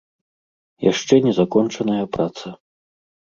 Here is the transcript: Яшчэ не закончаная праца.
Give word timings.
Яшчэ 0.91 1.19
не 1.25 1.33
закончаная 1.41 2.05
праца. 2.19 2.47